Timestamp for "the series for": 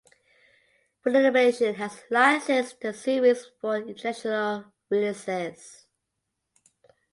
2.81-3.75